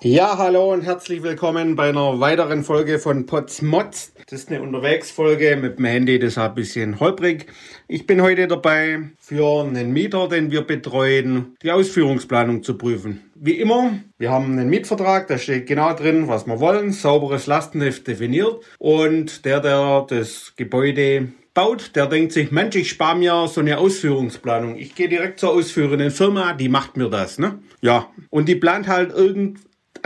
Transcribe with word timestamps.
Ja, 0.00 0.38
hallo 0.38 0.72
und 0.72 0.82
herzlich 0.82 1.24
willkommen 1.24 1.74
bei 1.74 1.88
einer 1.88 2.20
weiteren 2.20 2.62
Folge 2.62 3.00
von 3.00 3.26
Potsmods. 3.26 4.12
Das 4.28 4.42
ist 4.42 4.48
eine 4.48 4.62
Unterwegsfolge 4.62 5.56
mit 5.56 5.78
dem 5.78 5.86
Handy, 5.86 6.20
deshalb 6.20 6.52
ein 6.52 6.54
bisschen 6.54 7.00
holprig. 7.00 7.46
Ich 7.88 8.06
bin 8.06 8.22
heute 8.22 8.46
dabei, 8.46 9.10
für 9.18 9.64
einen 9.64 9.92
Mieter, 9.92 10.28
den 10.28 10.52
wir 10.52 10.62
betreuen, 10.62 11.56
die 11.64 11.72
Ausführungsplanung 11.72 12.62
zu 12.62 12.78
prüfen. 12.78 13.28
Wie 13.34 13.58
immer, 13.58 13.98
wir 14.18 14.30
haben 14.30 14.52
einen 14.52 14.70
Mietvertrag, 14.70 15.26
da 15.26 15.36
steht 15.36 15.66
genau 15.66 15.92
drin, 15.94 16.28
was 16.28 16.46
wir 16.46 16.60
wollen, 16.60 16.92
sauberes 16.92 17.48
Lastenheft 17.48 18.06
definiert 18.06 18.60
und 18.78 19.44
der, 19.44 19.58
der 19.58 20.06
das 20.08 20.52
Gebäude 20.54 21.32
baut, 21.54 21.96
der 21.96 22.06
denkt 22.06 22.30
sich, 22.30 22.52
Mensch, 22.52 22.76
ich 22.76 22.88
spare 22.88 23.18
mir 23.18 23.48
so 23.48 23.60
eine 23.60 23.78
Ausführungsplanung. 23.78 24.76
Ich 24.76 24.94
gehe 24.94 25.08
direkt 25.08 25.40
zur 25.40 25.50
ausführenden 25.50 26.12
Firma, 26.12 26.52
die 26.52 26.68
macht 26.68 26.96
mir 26.96 27.10
das, 27.10 27.40
ne? 27.40 27.58
Ja. 27.80 28.06
Und 28.30 28.48
die 28.48 28.54
plant 28.54 28.86
halt 28.86 29.12
irgend 29.12 29.58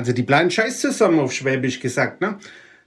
also 0.02 0.12
die 0.12 0.24
bleiben 0.24 0.50
scheiß 0.50 0.80
zusammen 0.80 1.20
auf 1.20 1.32
Schwäbisch 1.32 1.78
gesagt, 1.78 2.20
ne? 2.20 2.36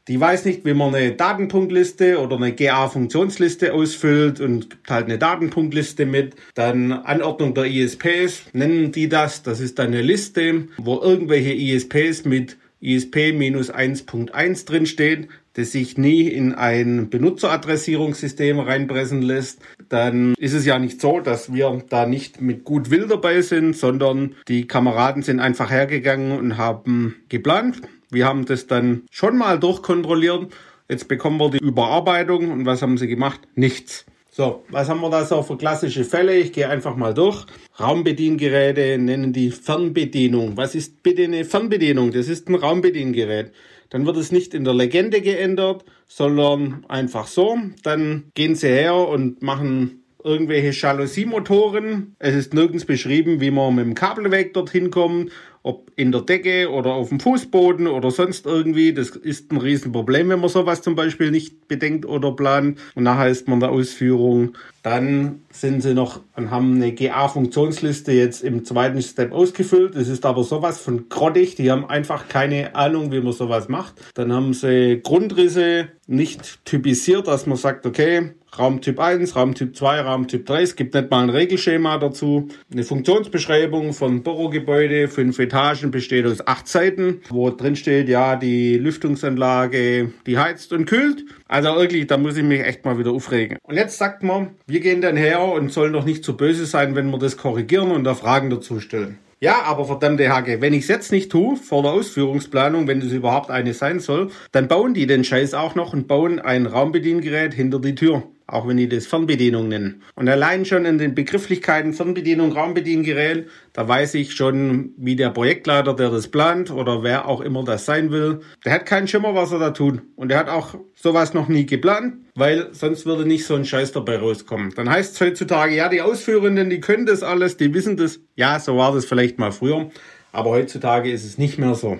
Die 0.10 0.20
weiß 0.20 0.44
nicht, 0.44 0.66
wie 0.66 0.74
man 0.74 0.94
eine 0.94 1.14
Datenpunktliste 1.14 2.20
oder 2.20 2.36
eine 2.36 2.52
GA-Funktionsliste 2.52 3.74
ausfüllt 3.74 4.42
und 4.42 4.70
gibt 4.70 4.90
halt 4.90 5.06
eine 5.06 5.18
Datenpunktliste 5.18 6.06
mit. 6.06 6.36
Dann 6.56 6.92
Anordnung 6.92 7.54
der 7.56 7.66
ISPs, 7.66 8.44
nennen 8.52 8.92
die 8.92 9.08
das. 9.08 9.44
Das 9.44 9.62
ist 9.62 9.80
dann 9.80 9.88
eine 9.88 10.02
Liste, 10.02 10.68
wo 10.78 11.00
irgendwelche 11.02 11.54
ISPs 11.54 12.26
mit 12.26 12.58
ISP-1.1 12.86 14.66
drin 14.66 14.86
steht, 14.86 15.28
das 15.54 15.72
sich 15.72 15.98
nie 15.98 16.28
in 16.28 16.54
ein 16.54 17.10
Benutzeradressierungssystem 17.10 18.60
reinpressen 18.60 19.22
lässt, 19.22 19.62
dann 19.90 20.34
ist 20.38 20.54
es 20.54 20.66
ja 20.66 20.78
nicht 20.80 21.02
so, 21.02 21.20
dass 21.20 21.54
wir 21.54 21.84
da 21.90 22.06
nicht 22.06 22.42
mit 22.42 22.64
gut 22.64 22.90
Will 22.92 23.08
dabei 23.08 23.42
sind, 23.42 23.76
sondern 23.76 24.36
die 24.48 24.68
Kameraden 24.68 25.24
sind 25.24 25.40
einfach 25.40 25.72
hergegangen 25.72 26.38
und 26.38 26.58
haben 26.58 27.16
geplant. 27.30 27.82
Wir 28.12 28.26
haben 28.26 28.46
das 28.46 28.68
dann 28.68 29.04
schon 29.12 29.38
mal 29.38 29.60
durchkontrolliert. 29.60 30.54
Jetzt 30.90 31.08
bekommen 31.08 31.40
wir 31.40 31.50
die 31.50 31.58
Überarbeitung 31.58 32.52
und 32.52 32.66
was 32.66 32.82
haben 32.82 32.98
sie 32.98 33.08
gemacht? 33.08 33.42
Nichts. 33.56 34.06
So, 34.38 34.66
was 34.68 34.90
haben 34.90 35.00
wir 35.00 35.10
da 35.10 35.24
so 35.24 35.42
für 35.44 35.56
klassische 35.56 36.04
Fälle? 36.04 36.36
Ich 36.36 36.52
gehe 36.52 36.68
einfach 36.68 36.98
mal 36.98 37.14
durch. 37.14 37.46
Raumbediengeräte 37.80 38.98
nennen 38.98 39.32
die 39.32 39.50
Fernbedienung. 39.50 40.58
Was 40.58 40.76
ist 40.76 41.04
bitte 41.04 41.24
eine 41.24 41.46
Fernbedienung? 41.46 42.12
Das 42.12 42.28
ist 42.28 42.50
ein 42.50 42.56
Raumbediengerät. 42.56 43.54
Dann 43.92 44.06
wird 44.06 44.18
es 44.18 44.34
nicht 44.34 44.54
in 44.54 44.66
der 44.66 44.74
Legende 44.74 45.22
geändert, 45.22 45.86
sondern 46.06 46.86
einfach 46.90 47.28
so. 47.28 47.58
Dann 47.84 48.26
gehen 48.34 48.56
sie 48.56 48.68
her 48.68 48.96
und 48.96 49.42
machen 49.42 50.04
irgendwelche 50.26 50.72
Jalousiemotoren. 50.72 52.16
Es 52.20 52.36
ist 52.36 52.54
nirgends 52.54 52.86
beschrieben, 52.86 53.40
wie 53.40 53.52
man 53.52 53.76
mit 53.76 53.86
dem 53.86 53.96
Kabelweg 53.96 54.54
dorthin 54.54 54.92
kommt 54.92 55.32
ob 55.66 55.92
in 55.96 56.12
der 56.12 56.22
Decke 56.22 56.70
oder 56.70 56.94
auf 56.94 57.10
dem 57.10 57.20
Fußboden 57.20 57.88
oder 57.88 58.12
sonst 58.12 58.46
irgendwie. 58.46 58.94
Das 58.94 59.10
ist 59.10 59.52
ein 59.52 59.58
Riesenproblem, 59.58 60.30
wenn 60.30 60.40
man 60.40 60.50
sowas 60.50 60.84
zum 60.84 60.94
Beispiel 60.94 61.32
nicht 61.32 61.68
bedenkt 61.68 62.06
oder 62.06 62.34
plant. 62.34 62.78
Und 62.94 63.02
nachher 63.02 63.30
ist 63.30 63.48
man 63.48 63.60
der 63.60 63.72
Ausführung. 63.72 64.56
Dann 64.84 65.42
sind 65.50 65.82
sie 65.82 65.96
noch 65.96 66.22
und 66.36 66.52
haben 66.52 66.76
eine 66.76 66.92
GA-Funktionsliste 66.92 68.12
jetzt 68.12 68.44
im 68.44 68.64
zweiten 68.64 69.02
Step 69.02 69.32
ausgefüllt. 69.32 69.96
Das 69.96 70.08
ist 70.08 70.24
aber 70.24 70.44
sowas 70.44 70.80
von 70.80 71.10
grottig. 71.10 71.56
Die 71.56 71.72
haben 71.72 71.90
einfach 71.90 72.28
keine 72.28 72.76
Ahnung, 72.76 73.12
wie 73.12 73.22
man 73.22 73.34
sowas 73.34 73.68
macht. 73.68 73.96
Dann 74.14 74.32
haben 74.32 74.54
sie 74.54 75.02
Grundrisse 75.02 75.88
nicht 76.06 76.64
typisiert, 76.66 77.28
dass 77.28 77.48
man 77.48 77.58
sagt, 77.58 77.88
okay, 77.88 78.36
Raumtyp 78.58 79.00
1, 79.00 79.36
Raumtyp 79.36 79.76
2, 79.76 80.02
Raumtyp 80.02 80.46
3. 80.46 80.62
Es 80.62 80.76
gibt 80.76 80.94
nicht 80.94 81.12
mal 81.12 81.24
ein 81.24 81.30
Regelschema 81.30 81.98
dazu. 81.98 82.48
Eine 82.72 82.84
Funktionsbeschreibung 82.84 83.94
von 83.94 84.24
Bürogebäude, 84.24 85.08
fünf 85.08 85.40
Etagen, 85.40 85.92
besteht 85.92 86.26
aus 86.26 86.46
acht 86.48 86.68
Seiten, 86.68 87.22
wo 87.30 87.50
drin 87.50 87.76
steht, 87.76 88.08
ja, 88.08 88.36
die 88.36 88.78
Lüftungsanlage, 88.78 90.12
die 90.26 90.38
heizt 90.38 90.72
und 90.72 90.86
kühlt. 90.86 91.26
Also 91.48 91.76
wirklich, 91.76 92.08
da 92.08 92.18
muss 92.18 92.38
ich 92.38 92.44
mich 92.44 92.62
echt 92.62 92.86
mal 92.86 92.98
wieder 92.98 93.12
aufregen. 93.12 93.58
Und 93.64 93.76
jetzt 93.76 93.98
sagt 93.98 94.24
man, 94.24 94.52
wir 94.68 94.80
gehen 94.80 95.02
dann 95.02 95.18
her 95.18 95.44
und 95.44 95.72
sollen 95.72 95.94
doch 95.94 96.06
nicht 96.06 96.24
zu 96.24 96.38
böse 96.38 96.66
sein, 96.66 96.96
wenn 96.96 97.10
wir 97.10 97.20
das 97.20 97.38
korrigieren 97.38 97.92
und 97.92 98.04
da 98.04 98.16
Fragen 98.16 98.50
dazu 98.50 98.80
stellen. 98.80 99.20
Ja, 99.42 99.64
aber 99.64 99.86
verdammte 99.86 100.30
Hacke, 100.34 100.62
wenn 100.62 100.74
ich 100.74 100.84
es 100.84 100.88
jetzt 100.88 101.12
nicht 101.12 101.30
tue, 101.30 101.58
vor 101.58 101.84
der 101.84 101.92
Ausführungsplanung, 101.92 102.88
wenn 102.88 103.02
es 103.02 103.12
überhaupt 103.12 103.52
eine 103.52 103.74
sein 103.74 104.00
soll, 104.00 104.32
dann 104.54 104.70
bauen 104.70 104.94
die 104.94 105.08
den 105.08 105.26
Scheiß 105.26 105.54
auch 105.54 105.76
noch 105.76 105.92
und 105.92 106.08
bauen 106.08 106.40
ein 106.40 106.66
Raumbediengerät 106.66 107.54
hinter 107.54 107.80
die 107.80 107.96
Tür 107.96 108.24
auch 108.48 108.68
wenn 108.68 108.78
die 108.78 108.88
das 108.88 109.08
Fernbedienung 109.08 109.68
nennen. 109.68 110.04
Und 110.16 110.30
allein 110.30 110.66
schon 110.66 110.86
in 110.86 110.98
den 110.98 111.16
Begrifflichkeiten 111.16 111.94
Fernbedienung, 111.94 112.52
Raumbediengerät, 112.52 113.48
da 113.74 113.88
weiß 113.88 114.14
ich 114.16 114.34
schon, 114.34 114.94
wie 114.98 115.16
der 115.16 115.32
Projektleiter, 115.32 115.94
der 115.96 116.12
das 116.12 116.28
plant 116.28 116.70
oder 116.70 117.02
wer 117.02 117.28
auch 117.28 117.42
immer 117.42 117.64
das 117.64 117.86
sein 117.86 118.12
will, 118.12 118.42
der 118.64 118.74
hat 118.74 118.86
keinen 118.86 119.08
Schimmer, 119.08 119.34
was 119.34 119.52
er 119.52 119.60
da 119.60 119.72
tut. 119.72 120.02
Und 120.16 120.30
der 120.30 120.38
hat 120.38 120.50
auch 120.50 120.76
sowas 120.94 121.34
noch 121.34 121.48
nie 121.48 121.66
geplant, 121.66 122.18
weil 122.36 122.70
sonst 122.74 123.06
würde 123.06 123.26
nicht 123.26 123.46
so 123.46 123.56
ein 123.56 123.66
Scheiß 123.66 123.92
dabei 123.94 124.18
rauskommen. 124.18 124.74
Dann 124.76 124.90
heißt 124.90 125.16
es 125.16 125.22
heutzutage, 125.22 125.76
ja, 125.76 125.90
die 125.90 126.02
Ausführenden, 126.02 126.70
die 126.70 126.80
können 126.80 127.08
das 127.08 127.24
alles, 127.24 127.58
die 127.58 127.74
wissen 127.74 127.98
das. 127.98 128.20
Ja, 128.36 128.60
so 128.60 128.78
war 128.78 128.94
das 128.94 129.06
vielleicht 129.06 129.40
mal 129.40 129.52
früher, 129.52 129.90
aber 130.32 130.52
heutzutage 130.52 131.12
ist 131.12 131.26
es 131.26 131.40
nicht 131.40 131.58
mehr 131.58 131.74
so. 131.74 132.00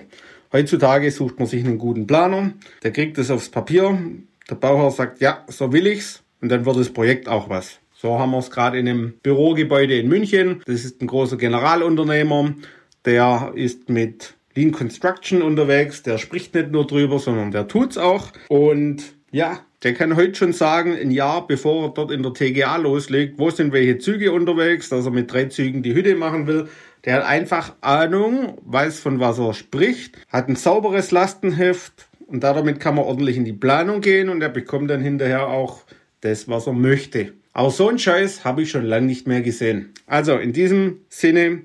Heutzutage 0.52 1.10
sucht 1.10 1.40
man 1.40 1.48
sich 1.48 1.64
einen 1.64 1.78
guten 1.78 2.06
Planer, 2.06 2.52
der 2.84 2.92
kriegt 2.92 3.18
es 3.18 3.32
aufs 3.32 3.48
Papier, 3.48 3.98
der 4.48 4.54
Bauherr 4.54 4.92
sagt, 4.92 5.20
ja, 5.20 5.44
so 5.48 5.72
will 5.72 5.88
ich's 5.88 6.22
und 6.40 6.50
dann 6.50 6.64
wird 6.64 6.76
das 6.76 6.90
Projekt 6.90 7.28
auch 7.28 7.48
was. 7.48 7.80
So 7.94 8.18
haben 8.18 8.32
wir 8.32 8.38
es 8.38 8.50
gerade 8.50 8.78
in 8.78 8.88
einem 8.88 9.14
Bürogebäude 9.22 9.98
in 9.98 10.08
München. 10.08 10.62
Das 10.66 10.84
ist 10.84 11.00
ein 11.00 11.06
großer 11.06 11.38
Generalunternehmer, 11.38 12.54
der 13.04 13.52
ist 13.54 13.88
mit 13.88 14.34
Lean 14.54 14.72
Construction 14.72 15.42
unterwegs. 15.42 16.02
Der 16.02 16.18
spricht 16.18 16.54
nicht 16.54 16.72
nur 16.72 16.86
drüber, 16.86 17.18
sondern 17.18 17.52
der 17.52 17.68
tut's 17.68 17.96
auch. 17.96 18.32
Und 18.48 19.14
ja, 19.30 19.60
der 19.82 19.94
kann 19.94 20.16
heute 20.16 20.34
schon 20.34 20.52
sagen, 20.52 20.96
ein 20.96 21.10
Jahr 21.10 21.46
bevor 21.46 21.84
er 21.84 21.88
dort 21.90 22.10
in 22.10 22.22
der 22.22 22.32
TGA 22.32 22.76
loslegt, 22.76 23.38
wo 23.38 23.50
sind 23.50 23.72
welche 23.72 23.98
Züge 23.98 24.32
unterwegs, 24.32 24.88
dass 24.88 25.04
er 25.04 25.12
mit 25.12 25.32
drei 25.32 25.46
Zügen 25.46 25.82
die 25.82 25.94
Hütte 25.94 26.16
machen 26.16 26.46
will. 26.46 26.68
Der 27.04 27.16
hat 27.16 27.24
einfach 27.24 27.74
Ahnung, 27.82 28.58
weiß 28.64 29.00
von 29.00 29.20
was 29.20 29.38
er 29.38 29.54
spricht, 29.54 30.16
hat 30.28 30.48
ein 30.48 30.56
sauberes 30.56 31.12
Lastenheft 31.12 32.08
und 32.26 32.42
damit 32.42 32.80
kann 32.80 32.96
man 32.96 33.04
ordentlich 33.04 33.36
in 33.36 33.44
die 33.44 33.52
Planung 33.52 34.00
gehen 34.00 34.28
und 34.28 34.42
er 34.42 34.48
bekommt 34.48 34.90
dann 34.90 35.02
hinterher 35.02 35.46
auch 35.48 35.82
das, 36.26 36.48
was 36.48 36.66
er 36.66 36.72
möchte. 36.72 37.32
Aber 37.52 37.70
so 37.70 37.88
einen 37.88 37.98
Scheiß 37.98 38.44
habe 38.44 38.62
ich 38.62 38.70
schon 38.70 38.84
lange 38.84 39.06
nicht 39.06 39.26
mehr 39.26 39.40
gesehen. 39.40 39.94
Also 40.06 40.36
in 40.36 40.52
diesem 40.52 40.98
Sinne 41.08 41.62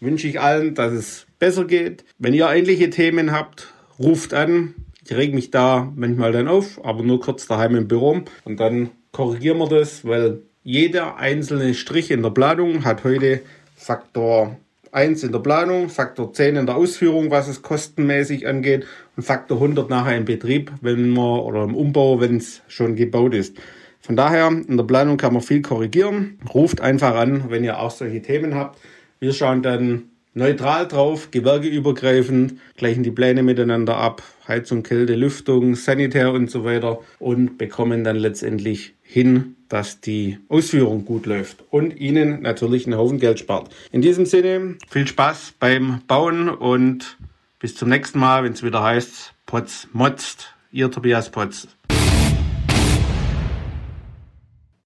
wünsche 0.00 0.28
ich 0.28 0.40
allen, 0.40 0.74
dass 0.74 0.92
es 0.92 1.26
besser 1.38 1.64
geht. 1.64 2.04
Wenn 2.18 2.34
ihr 2.34 2.50
ähnliche 2.50 2.90
Themen 2.90 3.32
habt, 3.32 3.72
ruft 3.98 4.34
an. 4.34 4.74
Ich 5.04 5.14
reg 5.14 5.34
mich 5.34 5.50
da 5.50 5.92
manchmal 5.96 6.32
dann 6.32 6.48
auf, 6.48 6.84
aber 6.84 7.02
nur 7.02 7.20
kurz 7.20 7.46
daheim 7.46 7.76
im 7.76 7.88
Büro. 7.88 8.22
Und 8.44 8.60
dann 8.60 8.90
korrigieren 9.12 9.58
wir 9.58 9.68
das, 9.68 10.04
weil 10.04 10.40
jeder 10.62 11.16
einzelne 11.16 11.74
Strich 11.74 12.10
in 12.10 12.22
der 12.22 12.30
Planung 12.30 12.84
hat 12.84 13.04
heute 13.04 13.42
Faktor 13.76 14.56
1 14.92 15.24
in 15.24 15.32
der 15.32 15.40
Planung, 15.40 15.88
Faktor 15.88 16.32
10 16.32 16.56
in 16.56 16.66
der 16.66 16.76
Ausführung, 16.76 17.30
was 17.30 17.48
es 17.48 17.62
kostenmäßig 17.62 18.46
angeht 18.46 18.86
und 19.16 19.24
Faktor 19.24 19.58
100 19.58 19.90
nachher 19.90 20.16
im 20.16 20.24
Betrieb, 20.24 20.72
wenn 20.80 21.10
man 21.10 21.40
oder 21.40 21.64
im 21.64 21.74
Umbau, 21.74 22.20
wenn 22.20 22.36
es 22.36 22.62
schon 22.68 22.94
gebaut 22.94 23.34
ist. 23.34 23.56
Von 24.04 24.16
daher, 24.16 24.48
in 24.48 24.76
der 24.76 24.84
Planung 24.84 25.16
kann 25.16 25.32
man 25.32 25.40
viel 25.40 25.62
korrigieren. 25.62 26.38
Ruft 26.52 26.82
einfach 26.82 27.14
an, 27.14 27.48
wenn 27.48 27.64
ihr 27.64 27.78
auch 27.78 27.90
solche 27.90 28.20
Themen 28.20 28.54
habt. 28.54 28.78
Wir 29.18 29.32
schauen 29.32 29.62
dann 29.62 30.10
neutral 30.34 30.86
drauf, 30.86 31.30
gewerkeübergreifend, 31.30 32.60
gleichen 32.76 33.02
die 33.02 33.10
Pläne 33.10 33.42
miteinander 33.42 33.96
ab, 33.96 34.22
Heizung, 34.46 34.82
Kälte, 34.82 35.14
Lüftung, 35.14 35.74
Sanitär 35.74 36.32
und 36.34 36.50
so 36.50 36.64
weiter 36.66 36.98
und 37.18 37.56
bekommen 37.56 38.04
dann 38.04 38.16
letztendlich 38.16 38.92
hin, 39.00 39.56
dass 39.70 40.02
die 40.02 40.36
Ausführung 40.50 41.06
gut 41.06 41.24
läuft 41.24 41.64
und 41.70 41.98
Ihnen 41.98 42.42
natürlich 42.42 42.84
einen 42.84 42.98
Haufen 42.98 43.18
Geld 43.18 43.38
spart. 43.38 43.74
In 43.90 44.02
diesem 44.02 44.26
Sinne, 44.26 44.76
viel 44.90 45.06
Spaß 45.06 45.54
beim 45.58 46.02
Bauen 46.06 46.50
und 46.50 47.16
bis 47.58 47.74
zum 47.74 47.88
nächsten 47.88 48.18
Mal, 48.18 48.44
wenn 48.44 48.52
es 48.52 48.62
wieder 48.62 48.82
heißt, 48.82 49.32
Potz 49.46 49.88
motzt. 49.94 50.54
Ihr 50.72 50.90
Tobias 50.90 51.30
Potz. 51.30 51.68